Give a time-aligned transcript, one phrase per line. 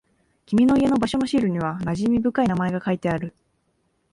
[0.47, 3.35] 君の家の場所のシールには馴染み深い名前が書いてある。